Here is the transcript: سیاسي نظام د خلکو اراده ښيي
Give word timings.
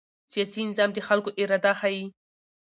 سیاسي 0.33 0.61
نظام 0.69 0.89
د 0.93 0.99
خلکو 1.07 1.29
اراده 1.41 1.71
ښيي 1.79 2.05